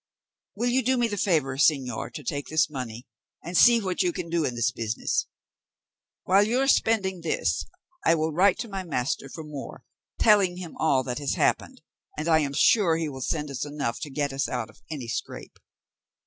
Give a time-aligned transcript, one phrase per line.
[0.55, 3.05] Will you do me the favour, señor, to take this money,
[3.43, 5.27] and see what you can do in this business.
[6.23, 7.67] While you are spending this,
[8.03, 9.83] I will write to my master for more,
[10.19, 11.83] telling him all that has happened,
[12.17, 15.07] and I am sure he will send us enough to get us out of any
[15.07, 15.59] scrape."